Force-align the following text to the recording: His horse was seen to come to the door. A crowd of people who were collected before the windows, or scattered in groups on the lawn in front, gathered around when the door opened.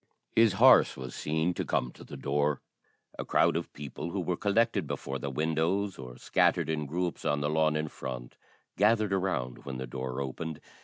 His 0.35 0.53
horse 0.53 0.97
was 0.97 1.13
seen 1.13 1.53
to 1.53 1.63
come 1.63 1.91
to 1.91 2.03
the 2.03 2.17
door. 2.17 2.59
A 3.19 3.23
crowd 3.23 3.55
of 3.55 3.71
people 3.71 4.09
who 4.09 4.19
were 4.19 4.35
collected 4.35 4.87
before 4.87 5.19
the 5.19 5.29
windows, 5.29 5.99
or 5.99 6.17
scattered 6.17 6.71
in 6.71 6.87
groups 6.87 7.23
on 7.23 7.41
the 7.41 7.49
lawn 7.51 7.75
in 7.75 7.87
front, 7.87 8.35
gathered 8.75 9.13
around 9.13 9.63
when 9.63 9.77
the 9.77 9.85
door 9.85 10.19
opened. 10.19 10.59